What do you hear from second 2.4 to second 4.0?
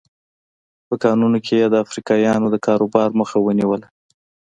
د کاروبار مخه ونیوله.